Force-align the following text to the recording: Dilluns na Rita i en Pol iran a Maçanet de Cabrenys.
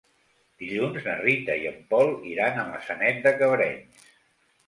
Dilluns 0.61 1.03
na 1.07 1.17
Rita 1.19 1.57
i 1.65 1.67
en 1.73 1.75
Pol 1.91 2.09
iran 2.31 2.57
a 2.61 2.65
Maçanet 2.71 3.19
de 3.27 3.35
Cabrenys. 3.43 4.09